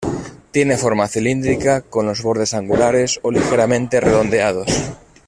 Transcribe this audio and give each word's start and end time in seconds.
Tiene 0.49 0.77
forma 0.77 1.07
cilíndrica, 1.07 1.81
con 1.81 2.07
los 2.07 2.23
bordes 2.23 2.55
angulares 2.55 3.19
o 3.21 3.29
ligeramente 3.29 3.99
redondeados. 4.01 4.67